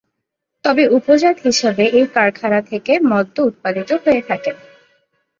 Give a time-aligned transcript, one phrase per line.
[0.63, 4.51] তবে উপজাত হিসেবে এই কারখানা থেকে মদ্য উৎপাদিত হয়ে থাকে।